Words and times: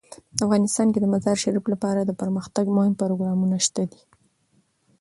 افغانستان 0.45 0.87
کې 0.93 0.99
د 1.01 1.05
مزارشریف 1.13 1.65
لپاره 1.73 1.99
ډیر 2.01 2.07
دپرمختیا 2.11 2.73
مهم 2.77 2.93
پروګرامونه 3.01 3.57
شته 3.65 3.83
دي. 3.91 4.01